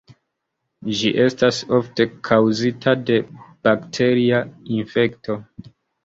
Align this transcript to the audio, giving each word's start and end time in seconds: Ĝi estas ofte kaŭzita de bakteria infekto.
Ĝi 0.99 1.09
estas 1.25 1.57
ofte 1.79 2.07
kaŭzita 2.29 2.93
de 3.09 3.17
bakteria 3.67 4.39
infekto. 4.79 5.37